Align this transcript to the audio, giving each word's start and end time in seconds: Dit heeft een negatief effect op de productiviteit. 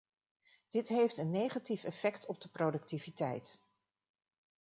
Dit 0.69 0.87
heeft 0.87 1.17
een 1.17 1.29
negatief 1.29 1.83
effect 1.83 2.25
op 2.25 2.41
de 2.41 2.49
productiviteit. 2.49 3.59